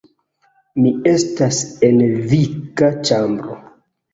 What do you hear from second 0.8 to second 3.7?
Mi estas en vika ĉambro